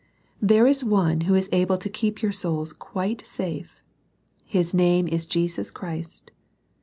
There 0.41 0.65
is 0.65 0.83
One 0.83 1.21
who 1.21 1.35
is 1.35 1.47
able 1.51 1.77
to 1.77 1.87
keep 1.87 2.23
your 2.23 2.31
souls 2.31 2.73
quite 2.73 3.23
safe. 3.27 3.83
His 4.45 4.73
name 4.73 5.07
is 5.07 5.27
Jesus 5.27 5.69
Christ. 5.69 6.31